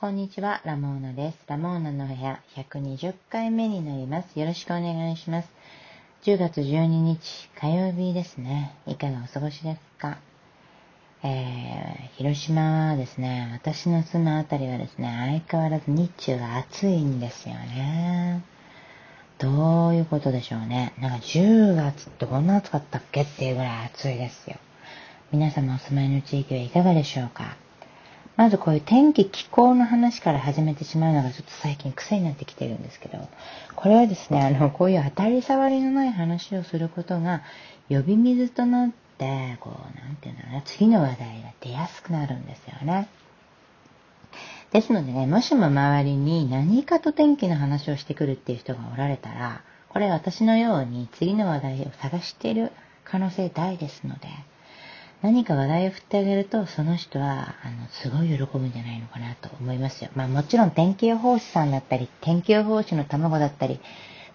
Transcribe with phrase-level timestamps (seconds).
[0.00, 1.38] こんにちは、ラモーナです。
[1.46, 4.40] ラモーナの部屋120回目になります。
[4.40, 5.50] よろしくお願いします。
[6.22, 7.20] 10月12日
[7.60, 8.74] 火曜日ですね。
[8.86, 10.16] いかがお過ごしですか？
[11.22, 18.42] えー、広島はですね、私の住むあたりはですね、相変わらず日中が暑いんですよね。
[19.36, 20.94] どういうことでしょうね。
[20.98, 24.56] なんか10月ってこんな暑かったっけっていうぐらい暑いですよ。
[25.30, 27.58] 皆様お住まいの地域はいかがでしょうか？
[28.40, 33.28] まずこういう天気気候の話から始めてしまうのがちょっと最近癖になってきてるんですけど、
[33.76, 37.42] これはですね、あの、こういう当たり障りのない話をすることが
[37.90, 43.08] 呼び水となって、こう、なんていうんだろうな、次の話題が出やすくなるんですよね。
[44.72, 52.72] ですのでね、もしも周りに何かと天気の話をしてくるっていう人がおられたら、これ私のように次の話題を探している
[53.04, 54.28] 可能性大ですので、
[55.22, 60.10] 何か話題を振ってあげると、その人は、あの、すごい喜ぶんじゃないのかなと思いますよ。
[60.16, 63.80] まあもちろん天気予報士さんだったり、天気予報士の卵だったり、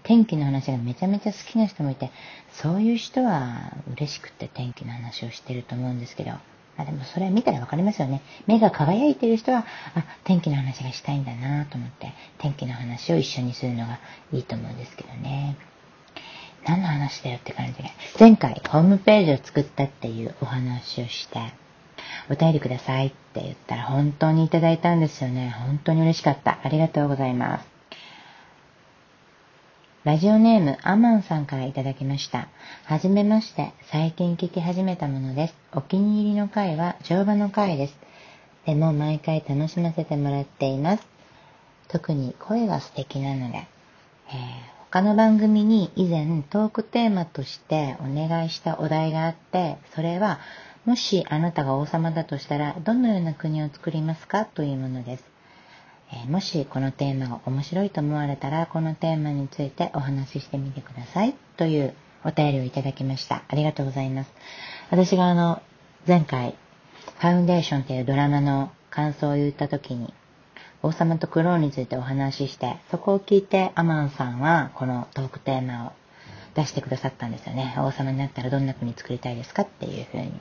[0.04, 2.12] 天気の話がめちゃめちゃ好きな人もいて、
[2.52, 6.32] そういう人は嬉しくて天気の話をしてると思うんですけど、
[6.78, 8.22] あでもそれは見たらわかりますよね。
[8.46, 9.66] 目が輝いてる人は、
[9.96, 14.00] あ、天気の話がしたいんだなと思って、天気の話を一緒にするのが
[14.31, 15.55] いいと思うんですけどね。
[16.66, 17.92] 何の話だよって感じで。
[18.20, 21.40] 前回ホームページを作ったっていうお話をして、
[22.30, 25.56] お便りくださいって言ったら本当にいただいたんですよね。
[25.58, 26.60] 本当に嬉しかった。
[26.64, 27.68] ありがとうございます。
[30.04, 32.48] ラジオネームアマンさんからいただきました。
[32.86, 33.74] はじめまして。
[33.92, 35.56] 最近聞き始めたものです。
[35.72, 37.98] お気に入りの回は乗馬の回です。
[38.66, 41.08] でも毎回楽しませてもらっています。
[41.90, 43.68] 特に声が素敵なので、
[44.30, 50.40] えー他の番組に以前トークテーマとしてお願いしたお題があって、それは、
[50.86, 55.26] もしあなたが王様だとしたら、どのような国を作りますかというものです。
[56.14, 61.36] え、もしこのテーマが面白いと思われたら、このテーマについてお話ししてみてください。
[61.58, 61.94] という
[62.24, 63.44] お便りをいただきました。
[63.50, 64.31] ありがとうございます。
[64.92, 65.62] 私があの、
[66.08, 66.56] 前回、
[67.19, 70.14] ファウンデーションというドラマの感想を言った時に、
[70.85, 75.91] 王様とクローンについてお話しして、そこを聞いてアマンさんはこのトークテーマを
[76.53, 77.73] 出してくださったんですよね。
[77.79, 80.31] 王様になったらどんな国作りたいですかっていうふうに。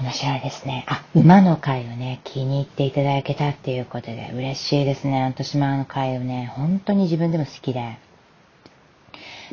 [0.00, 0.84] 面白いですね。
[0.88, 5.22] あ、馬の回をね、気に入っていただけたっていうことで嬉しいですね。
[5.22, 7.98] 私もあの回をね、本当に自分でも好きで、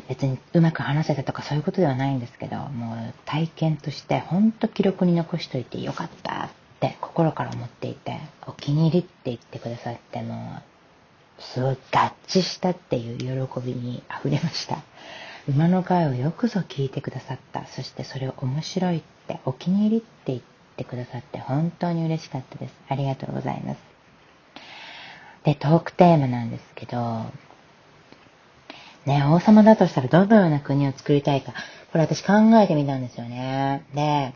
[0.08, 6.48] 別にうまく話せたとかそういうことではないんですけど、もう体験として本当記録に残しといてよかったっ
[6.80, 10.60] て心から思っていて、お気に入りって言ってくださっても、
[11.38, 14.78] すごい合致したっていう喜びに溢れました。
[15.48, 17.66] 馬の会をよくぞ聞いてくださった。
[17.66, 20.40] そしてそれを面白いって、お気に入りって言っ
[20.76, 22.74] てくださって本当に嬉しかったです。
[22.88, 23.78] ありがとうございます。
[25.44, 27.26] で、トークテーマなんですけど、
[29.04, 31.52] ね、王様だとしたらどのような国を作りたいか、
[31.92, 33.84] これ私考えてみたんですよね。
[33.94, 34.34] で、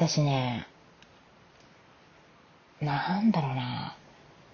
[0.00, 0.66] 私ね、
[2.80, 3.94] なんだろうな。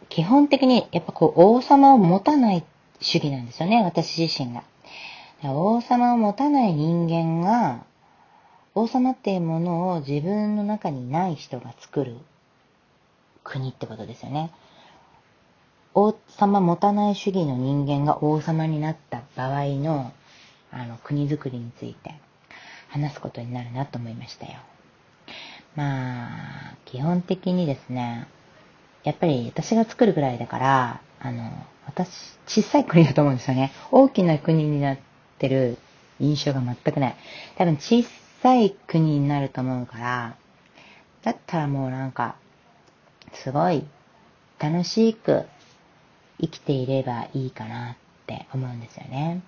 [0.08, 2.64] 基本的にやっぱこう王様を持たない
[3.00, 4.64] 主義なんですよね、私自身が。
[5.44, 7.84] 王様を持たない人間が、
[8.74, 12.16] 王様っていうものを自分の中にない人が作る
[13.44, 14.50] 国ってことですよね。
[15.94, 20.12] 王様持たない主義の人間が王様になった場合の
[20.72, 22.16] あの国づくりについて
[22.88, 24.58] 話すことになるなと思いましたよ。
[25.76, 28.26] まあ、基本的にですね、
[29.04, 31.50] やっぱり私が作るぐらいだから、あの、
[31.86, 32.08] 私、
[32.46, 33.72] 小さい国だと思うんですよね。
[33.92, 34.98] 大きな国になっ
[35.38, 35.78] てる
[36.18, 37.16] 印象が全くない。
[37.56, 38.04] 多分小
[38.42, 40.36] さい国になると思うから、
[41.22, 42.36] だったらもうなんか、
[43.32, 43.84] すごい
[44.58, 45.44] 楽しく
[46.40, 49.42] 生きていればいいかなって思うんですよね。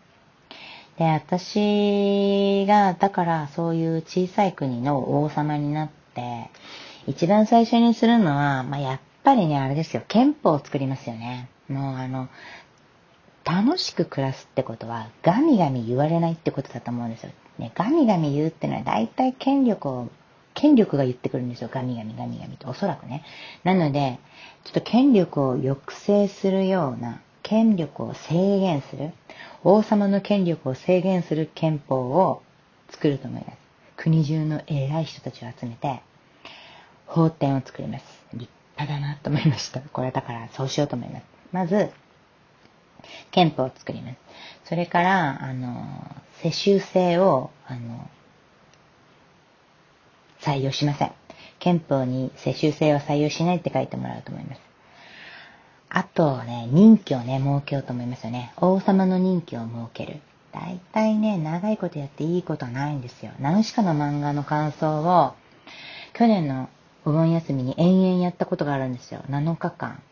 [0.98, 6.50] で、私が、だからそういう小さい国の王様になって、
[7.06, 11.48] 一番最初にするのは、まあ、やっぱりね、あれですよ、憲法を作りますよね。
[11.68, 12.28] もうあの、
[13.44, 17.30] 楽しく暮らすってことは、ガミガミ言われないってことだと思うんですよ。
[17.58, 20.08] ね、ガミガミ言うってのは大体権力を、
[20.54, 21.70] 権力が言ってくるんですよ。
[21.72, 22.68] ガミガミガミガミと。
[22.68, 23.24] おそらくね。
[23.64, 24.18] なので、
[24.64, 29.12] ちょっと権力を抑制するような、権力を制限する、
[29.64, 32.42] 王様の権力を制限する憲法を
[32.90, 33.56] 作ると思います。
[33.96, 36.02] 国中の偉い人たちを集めて、
[37.18, 38.04] 法典を作ります。
[38.32, 39.80] 立派だなと思いました。
[39.80, 41.24] これだからそうしようと思います。
[41.50, 41.90] まず、
[43.32, 44.16] 憲法を作ります。
[44.64, 45.84] それから、あの、
[46.42, 48.08] 世襲制を、あの、
[50.40, 51.12] 採用しません。
[51.58, 54.60] 憲法に世襲制は採用しないって書いてもらうと思います。
[55.88, 58.52] あとね、任期をね、設けようと思いますよね。
[58.58, 60.20] 王様の任期を設ける。
[60.52, 63.32] 大体ね、長いことやっていいことはないんですよ。
[63.40, 65.34] ナウシカの漫画の感想を、
[66.12, 66.68] 去年の
[67.04, 69.22] お盆休みに延々やったことがあるんですよ。
[69.28, 70.02] 7日間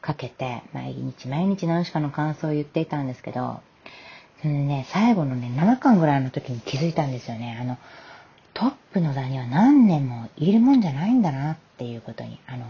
[0.00, 3.60] かけて、毎日毎日ナウシカの感想を言っていたんですけど、
[4.40, 7.58] それでね、最後のね、7巻ぐらいの時に気づいたんですよね。
[7.60, 7.76] あの、
[8.54, 12.38] トップの座には何年もいるもんじゃないんだなっていうことに。
[12.46, 12.64] あの、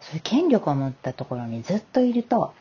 [0.00, 2.52] そういう権力を持ったところにずっといると、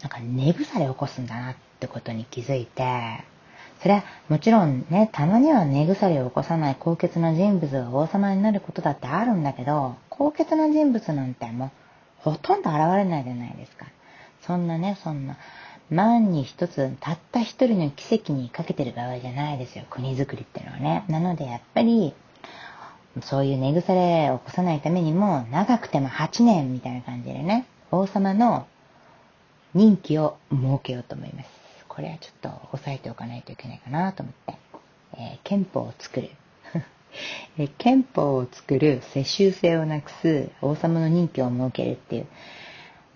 [0.00, 3.24] なんか根腐れを起こすんだなってことに気づいて、
[3.82, 11.70] それはもちろんね、たまには根腐れを起こさない高潔な人物が王様になることだってあるんだけど、高潔な人物なんてもう
[12.18, 13.86] ほとんど現れないじゃないですか。
[14.42, 15.36] そんなね、そんな、
[15.90, 21.04] 万に一つ、たった一人の奇跡にかけてる場合じゃないですよ、国づくりってのはね。
[21.08, 22.14] なのでやっぱり、
[23.22, 28.66] そういう寝腐れを起こさないためにも、長くても8年みたいな感じでね、王様の
[29.74, 31.57] 任期を設けようと思います。
[31.98, 34.56] これはちょっと押さえておかないといけないかなと思って。
[35.14, 36.30] えー、憲法を作る。
[37.58, 42.26] え憲法を作る、世襲制をなくす、王様の任期を設けるっていう、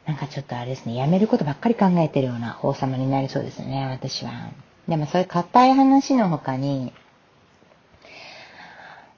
[0.04, 4.32] なんかちょっとあれですね、やめることばっかり考えてるような王様になりそうですね、私は。
[4.88, 6.92] でもそういう硬い話の他に、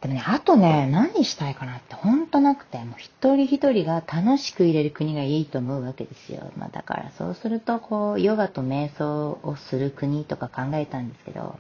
[0.05, 6.53] でもね、あとね、何したいかなってほんとなくて、もう一人一人が楽しく入れる国がいいと思うわけですよ。
[6.59, 11.59] まあだからそうすると、こう、ヨガと瞑想をする国とか考えたんですけど、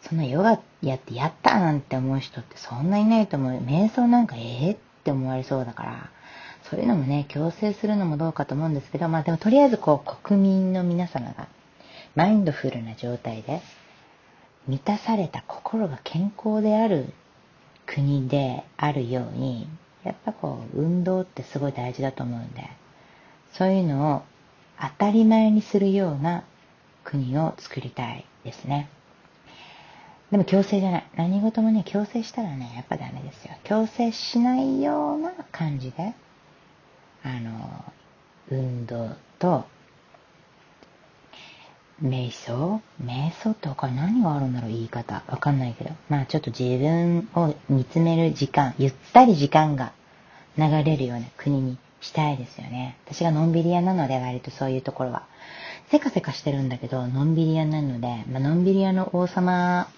[0.00, 3.60] そんなヨガやってやったなんて思う人ってそんないないと思う。
[3.60, 6.10] 瞑想なんかええって思われそうだから、
[6.70, 11.48] そういうのもね、強制するのもどうかと思うんですけど、まあでもとりあえずこう、国民の皆様が、
[12.14, 13.60] マインドフルな状態で、
[14.66, 17.12] 満たされた心が健康である
[17.86, 19.68] 国であるように、
[20.04, 22.68] やっぱこう、運動ってすごい大事だと思うんで、
[23.52, 24.22] そういうのを
[24.80, 26.44] 当たり前にするような
[27.04, 28.88] 国を作りたいですね。
[30.30, 31.04] でも強制じゃない。
[31.16, 33.54] 何事もね、強制したらね、やっぱダメですよ。
[33.64, 36.14] 強制しないような感じで、
[37.22, 37.84] あの、
[38.50, 39.64] 運動と、
[42.02, 42.80] 瞑想？
[43.02, 44.70] 瞑想って他に何があるんだろう？
[44.70, 45.22] 言い方。
[45.28, 45.90] わかんないけど。
[46.08, 49.92] まあちょっと自分を見つめる時間、ゆったり時間が
[50.58, 52.96] 流れるような国にしたいですよね。
[53.06, 55.26] 私がのんびり屋なので割とそういうところは。
[55.90, 59.88] せかせかしてるんだけど、のんびり屋なので、まあのんびり屋の王様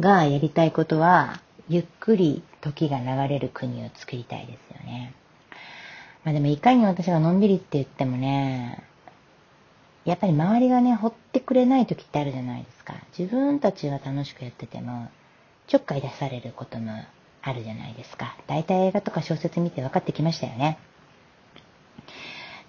[0.00, 5.14] がやりたいことは、ゆっくり時が流れる国を作りたいですよね。
[6.24, 8.82] まあでもいかに私がのんびりって言ってもね、
[10.08, 12.94] やっぱり周りがね、掘ってくれない時ってあるじゃないですか。
[13.18, 15.08] 自分たちは楽しくやってても、
[15.66, 16.92] ちょっかい出されることも
[17.42, 18.34] あるじゃないですか。
[18.46, 20.78] 大体映画とか小説見て分かってきましたよね。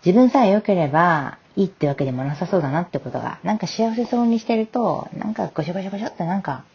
[0.05, 6.65] 自分さえ良ければいいってわけでもなさそうだなってことが、なんか幸せそうにしてると、なんかごしょごしょごしょってなんか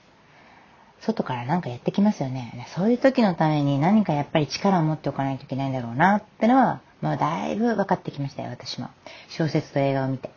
[1.06, 2.66] 外から何かやってきますよね。
[2.74, 8.88] そういう時のために何かやっぱり力を持っておかないといけないんだろうなってのは、もうだいぶ分かってきましたよ、私も。
[9.28, 10.30] 小説と映画を見て。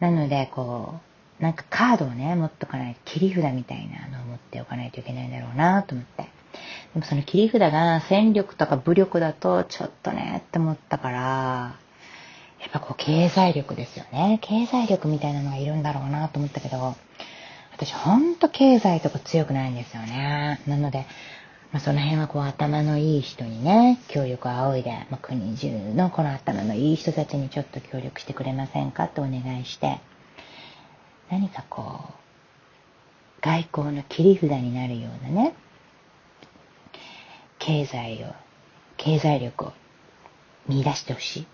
[0.00, 0.94] なので、こ
[1.38, 6.24] う、なんかカードをね、持っておかない、切り札みたいなのを持っておかないといけないんだろうなと思って。
[6.94, 11.20] でもその切り札が戦力とか武力だとちょっとねって思ったから、
[12.60, 14.38] やっぱこう経済力ですよね。
[14.42, 16.96] 経済力みたいなのがいるんだろうなと思ったけど、
[17.80, 20.60] 私ほんと経済とか強くないんですよね。
[20.66, 21.06] なので、
[21.72, 29.98] まあ、その辺はこう頭のいい人にね、協力を仰いで、まあ、国中のこの頭のいい人たちにちょっと協力してくれませんかとお願いして、
[31.30, 32.12] 何かこう、
[33.40, 35.54] 外交の切り札になるようなね、
[37.58, 38.34] 経済を、
[38.98, 39.72] 経済力を
[40.68, 41.46] 見出してほし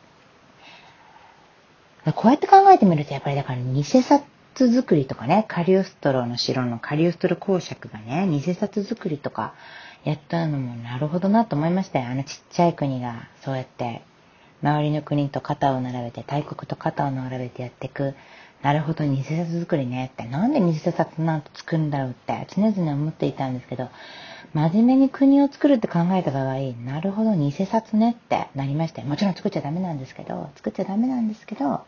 [2.06, 2.12] い。
[2.14, 4.25] こうやって考えてみると、やっぱりだから偽札
[4.59, 9.55] 作りとかね、カリオストロの城のカリオストロ公爵がね、偽札作りとか
[10.05, 12.07] やったのもなるほどなと思いましたよ。
[12.09, 14.03] あのちっちゃい国がそうやって
[14.63, 18.15] 周りの国と肩を並べて、大国と肩を並べてやっていく。
[18.63, 20.25] なるほど、偽札作りねって。
[20.25, 23.91] なんで偽札なんて作るんだろうって常々思っていたんですけど、
[24.55, 29.09] 真面目に国を作るって考えた場合、なるほど、偽札ねってなりましたよ。
[29.09, 31.85] もちろん作っちゃダメなんですけど、作っちゃダメなんですけど、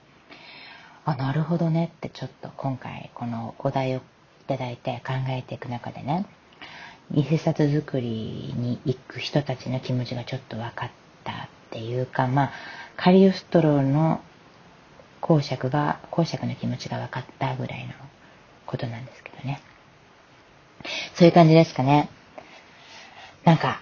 [1.10, 4.00] あ、なるほどねってちょっと今回このお題をい
[4.46, 6.26] ただいて考えていく中でね、
[7.10, 10.90] 偽札作りに行く人たちの気持ちがちょっと分かっ
[11.24, 11.36] たっ
[11.70, 12.50] ていうか、まあ、
[12.96, 14.20] カリオストロの
[15.22, 17.94] 公爵が、公爵の気持ちが分かったぐらいの
[18.66, 19.62] ことなんですけどね。
[21.14, 22.10] そういう感じですかね。
[23.44, 23.80] なんか、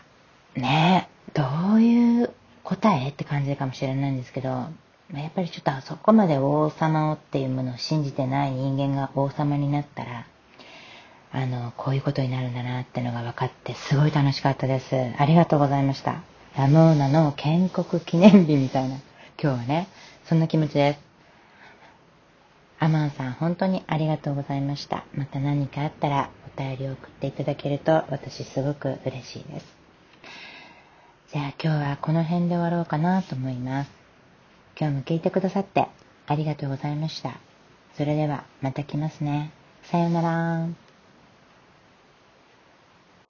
[0.55, 1.43] ねど
[1.75, 2.31] ういう
[2.63, 3.11] 答え？
[3.11, 4.69] って感じかもしれないんですけど、
[5.13, 10.27] やっぱりちょっとあそこまで王様をっていうものを信じてない人間が王様になったら、
[11.33, 14.97] あの、こういうことになるんだなってのが分かってすごい楽しかったです。
[15.19, 16.23] ありがとうございました。
[16.57, 18.97] ラモーナの建国記念日みたいな、
[19.41, 19.89] 今日はね、
[20.25, 21.01] そんな気持ちです。
[22.79, 25.05] アマンさん、本当にありがとうございました。
[25.15, 29.77] また何かあったらお便りを送っていただけると私すごく嬉しいです。
[31.33, 33.96] じゃあ今日はこの辺で終わろうかなと思います。
[34.79, 35.89] 今日も聞いてくださって
[36.27, 37.39] ありがとうございました。
[37.97, 39.51] それではまた来ますね。
[39.85, 40.86] さようなら。